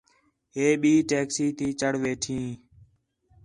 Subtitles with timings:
[0.53, 2.45] ٻئے ٻئی ٹیکسی تی چڑھ ویٹھین